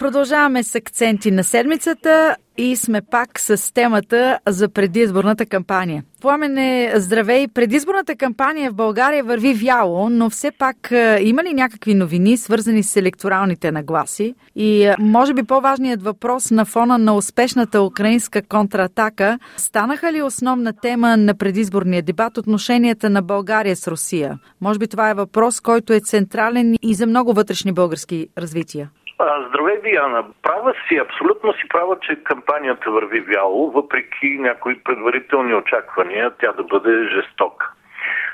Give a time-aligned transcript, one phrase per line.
[0.00, 6.04] Продължаваме с акценти на седмицата и сме пак с темата за предизборната кампания.
[6.20, 7.48] Пламене, здравей!
[7.48, 12.82] Предизборната кампания в България върви вяло, но все пак е, има ли някакви новини, свързани
[12.82, 14.34] с електоралните нагласи?
[14.56, 20.72] И е, може би по-важният въпрос на фона на успешната украинска контратака станаха ли основна
[20.72, 24.38] тема на предизборния дебат отношенията на България с Русия?
[24.60, 28.90] Може би това е въпрос, който е централен и за много вътрешни български развития.
[29.20, 30.24] Здравей, Диана.
[30.42, 36.62] Права си, абсолютно си права, че кампанията върви вяло, въпреки някои предварителни очаквания тя да
[36.62, 37.72] бъде жестока.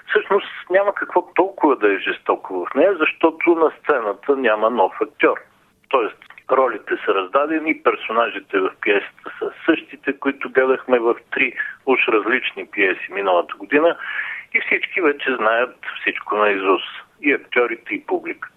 [0.08, 5.36] Всъщност няма какво толкова да е жестоко в нея, защото на сцената няма нов актьор.
[5.88, 6.18] Тоест,
[6.50, 11.52] ролите са раздадени, персонажите в пиесата са същите, които гледахме в три
[11.86, 13.96] уж различни пиеси миналата година
[14.54, 16.82] и всички вече знаят всичко на Изус.
[17.22, 18.55] И актьорите, и публиката.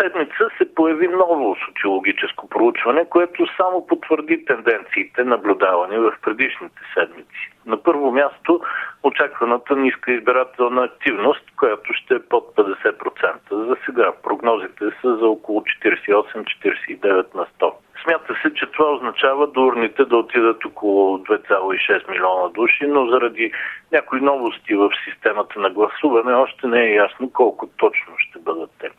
[0.00, 7.52] Седмица се появи ново социологическо проучване, което само потвърди тенденциите, наблюдавани в предишните седмици.
[7.66, 8.60] На първо място
[9.02, 13.66] очакваната ниска избирателна активност, която ще е под 50%.
[13.66, 17.72] За сега прогнозите са за около 48-49 на 100.
[18.02, 23.52] Смята се, че това означава до урните да отидат около 2,6 милиона души, но заради
[23.92, 28.90] някои новости в системата на гласуване още не е ясно колко точно ще бъдат те.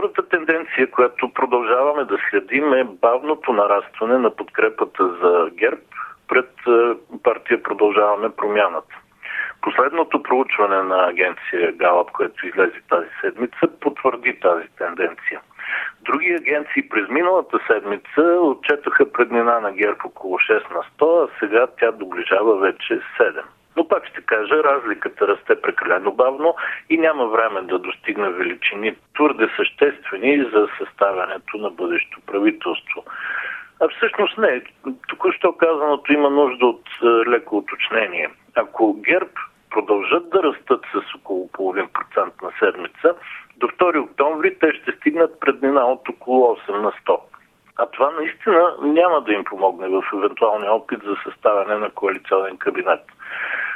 [0.00, 5.82] Втората тенденция, която продължаваме да следим е бавното нарастване на подкрепата за ГЕРБ
[6.28, 8.94] пред е, партия Продължаваме промяната.
[9.62, 15.40] Последното проучване на агенция Галап, което излезе тази седмица, потвърди тази тенденция.
[16.02, 21.66] Други агенции през миналата седмица отчетоха преднина на ГЕРБ около 6 на 100, а сега
[21.80, 23.42] тя доближава вече 7.
[23.80, 26.54] Но пак ще кажа, разликата расте прекалено бавно
[26.90, 33.04] и няма време да достигне величини твърде съществени за съставянето на бъдещо правителство.
[33.80, 34.62] А всъщност не.
[35.08, 38.30] Току-що казаното има нужда от е, леко уточнение.
[38.54, 39.32] Ако ГЕРБ
[39.70, 43.14] продължат да растат с около половин процент на седмица,
[43.56, 47.18] до 2 октомври те ще стигнат преднина от около 8 на 100.
[47.76, 53.00] А това наистина няма да им помогне в евентуалния опит за съставяне на коалиционен кабинет.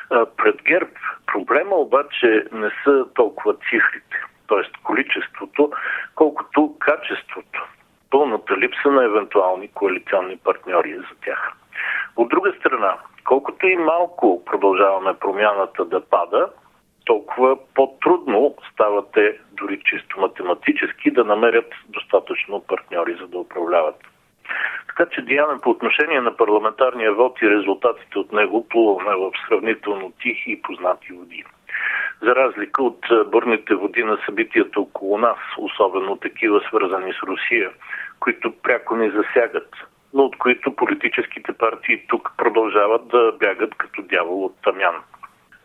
[0.09, 0.91] Пред ГЕРБ
[1.27, 4.17] проблема обаче не са толкова цифрите,
[4.49, 4.83] т.е.
[4.83, 5.71] количеството,
[6.15, 7.67] колкото качеството,
[8.11, 11.53] пълната липса на евентуални коалиционни партньори за тях.
[12.17, 16.49] От друга страна, колкото и малко продължаваме промяната да пада,
[17.05, 23.97] толкова по-трудно ставате дори чисто математически да намерят достатъчно партньори за да управляват.
[24.87, 30.13] Така че, Диана, по отношение на парламентарния вод и резултатите от него плуваме в сравнително
[30.23, 31.45] тихи и познати води.
[32.23, 37.71] За разлика от бърните води на събитията около нас, особено такива свързани с Русия,
[38.21, 39.69] които пряко ни засягат,
[40.15, 44.95] но от които политическите партии тук продължават да бягат като дявол от тамян.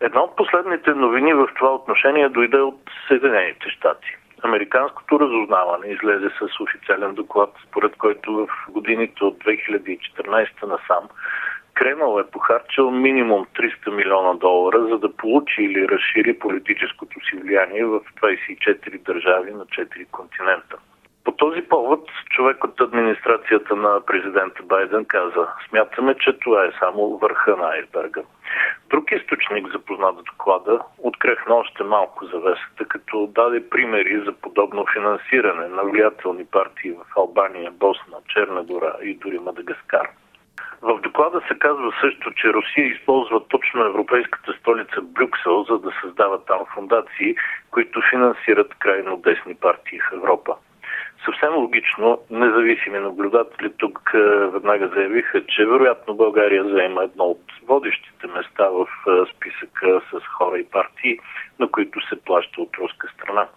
[0.01, 4.17] Една от последните новини в това отношение дойде от Съединените щати.
[4.43, 11.09] Американското разузнаване излезе с официален доклад, според който в годините от 2014 насам
[11.79, 17.85] Кремъл е похарчил минимум 300 милиона долара, за да получи или разшири политическото си влияние
[17.85, 20.77] в 24 държави на 4 континента.
[21.23, 27.17] По този повод човек от администрацията на президента Байден каза, смятаме, че това е само
[27.17, 28.21] върха на айсберга.
[28.89, 35.67] Друг източник, запознат с доклада, открехна още малко завесата, като даде примери за подобно финансиране
[35.67, 40.09] на влиятелни партии в Албания, Босна, Черна гора и дори Мадагаскар.
[40.81, 46.45] В доклада се казва също, че Русия използва точно европейската столица Брюксел, за да създава
[46.45, 47.35] там фундации,
[47.71, 50.55] които финансират крайно десни партии в Европа.
[51.25, 58.27] Съвсем логично, независими наблюдатели тук е, веднага заявиха, че вероятно България заема едно от водещите
[58.27, 61.19] места в е, списъка с хора и партии,
[61.59, 63.47] на които се плаща от руска страна.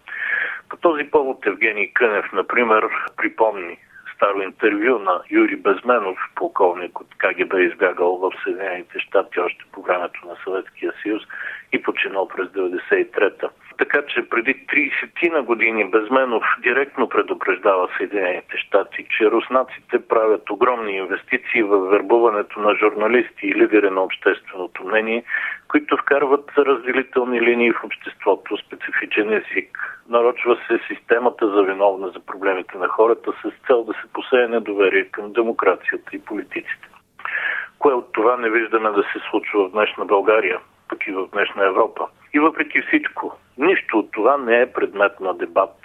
[0.69, 3.79] По този повод Евгений Кънев, например, припомни
[4.23, 10.27] старо интервю на Юрий Безменов, полковник от КГБ, избягал в Съединените щати още по времето
[10.27, 11.23] на Съветския съюз
[11.73, 13.49] и починал през 93-та.
[13.79, 20.93] Така че преди 30 на години Безменов директно предупреждава Съединените щати, че руснаците правят огромни
[20.93, 25.25] инвестиции в вербуването на журналисти и лидери на общественото мнение,
[25.69, 29.79] които вкарват разделителни линии в обществото, специфичен език.
[30.13, 35.05] Нарочва се системата за виновна за проблемите на хората с цел да се посее недоверие
[35.05, 36.89] към демокрацията и политиците.
[37.79, 40.61] Кое от това не виждаме да се случва в днешна България?
[40.93, 42.07] пък и в днешна Европа.
[42.35, 45.77] И въпреки всичко, нищо от това не е предмет на дебат,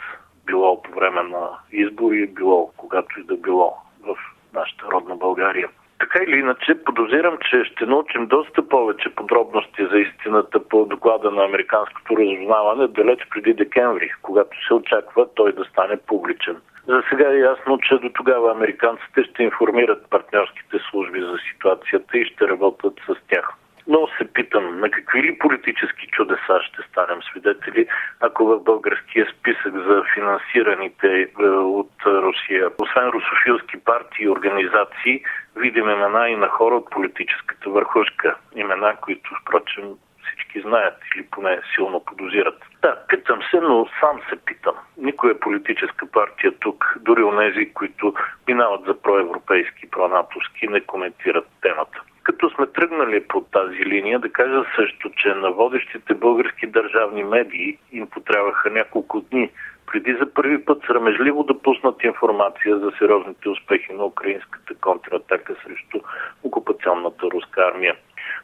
[0.45, 3.77] било по време на избори, било когато и да било
[4.07, 4.15] в
[4.53, 5.69] нашата родна България.
[5.99, 11.43] Така или иначе, подозирам, че ще научим доста повече подробности за истината по доклада на
[11.43, 16.57] Американското разузнаване далеч преди декември, когато се очаква той да стане публичен.
[16.87, 22.25] За сега е ясно, че до тогава американците ще информират партньорските служби за ситуацията и
[22.25, 23.53] ще работят с тях.
[23.87, 27.87] Но се питам, на какви ли политически чудеса ще станем свидетели,
[28.19, 31.07] ако в българския списък за финансираните
[31.39, 35.23] е, от Русия, освен русофилски партии и организации,
[35.55, 38.35] видим имена и на хора от политическата върхушка.
[38.55, 39.83] Имена, които, впрочем,
[40.27, 42.63] всички знаят или поне силно подозират.
[42.81, 44.75] Да, питам се, но сам се питам.
[44.97, 48.13] Никоя политическа партия тук, дори онези, които
[48.47, 52.01] минават за проевропейски, пронатовски, не коментират темата.
[52.27, 57.77] Като сме тръгнали по тази линия, да кажа също, че на водещите български държавни медии
[57.91, 59.49] им потребаха няколко дни
[59.91, 65.99] преди за първи път срамежливо да пуснат информация за сериозните успехи на украинската контратака срещу
[66.43, 67.95] окупационната руска армия.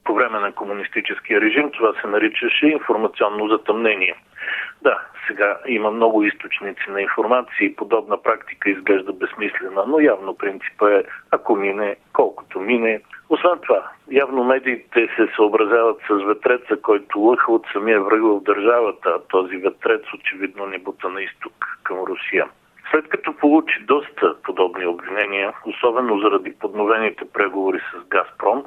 [0.03, 4.15] По време на комунистическия режим това се наричаше информационно затъмнение.
[4.81, 10.91] Да, сега има много източници на информация и подобна практика изглежда безсмислена, но явно принципа
[10.91, 13.01] е ако мине, колкото мине.
[13.29, 19.09] Освен това, явно медиите се съобразяват с ветреца, който лъха от самия враг в държавата,
[19.09, 22.47] а този ветрец очевидно не бута на изток към Русия.
[22.91, 28.63] След като получи доста подобни обвинения, особено заради подновените преговори с Газпром,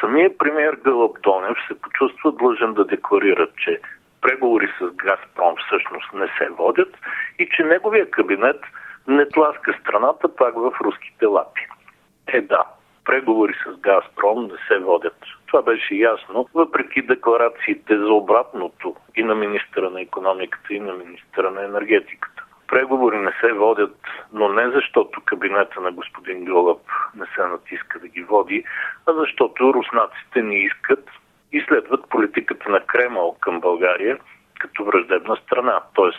[0.00, 3.80] самия премьер Гълъб Донев се почувства длъжен да декларира, че
[4.20, 6.96] преговори с Газпром всъщност не се водят
[7.38, 8.60] и че неговия кабинет
[9.08, 11.66] не тласка страната пак в руските лапи.
[12.26, 12.64] Е да,
[13.10, 15.16] преговори с Газпром не се водят.
[15.46, 21.50] Това беше ясно, въпреки декларациите за обратното и на министра на економиката, и на министра
[21.50, 22.44] на енергетиката.
[22.68, 23.96] Преговори не се водят,
[24.32, 26.80] но не защото кабинета на господин Гьолъп
[27.16, 28.64] не се натиска да ги води,
[29.06, 31.10] а защото руснаците не искат
[31.52, 34.18] и следват политиката на Кремъл към България
[34.60, 36.10] като враждебна страна, т.е.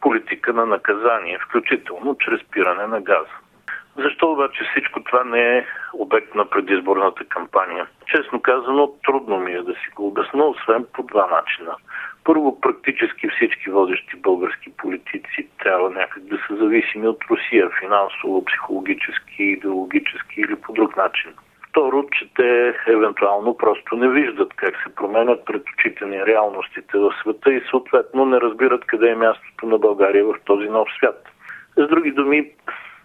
[0.00, 3.36] политика на наказание, включително чрез пиране на газа.
[3.98, 7.86] Защо обаче всичко това не е обект на предизборната кампания?
[8.06, 11.76] Честно казано, трудно ми е да си го обясна, освен по два начина.
[12.24, 19.42] Първо, практически всички водещи български политици трябва някак да са зависими от Русия, финансово, психологически,
[19.42, 21.30] идеологически или по друг начин.
[21.68, 27.14] Второ, че те евентуално просто не виждат как се променят пред очите ни реалностите в
[27.20, 31.28] света и съответно не разбират къде е мястото на България в този нов свят.
[31.76, 32.50] С други думи,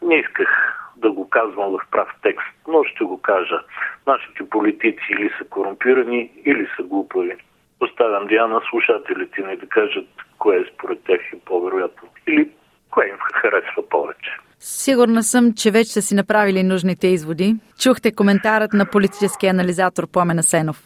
[0.01, 3.59] не исках да го казвам в прав текст, но ще го кажа.
[4.07, 7.35] Нашите политици или са корумпирани, или са глупави.
[7.79, 10.07] Оставям Диана слушателите ни да кажат
[10.37, 12.09] кое според тях е по-вероятно.
[12.27, 12.49] Или
[12.91, 14.31] кое им харесва повече.
[14.59, 17.55] Сигурна съм, че вече са си направили нужните изводи.
[17.79, 20.85] Чухте коментарът на политическия анализатор Пламена Сенов.